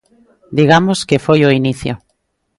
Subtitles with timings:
[0.59, 1.93] Digamos que foi o inicio.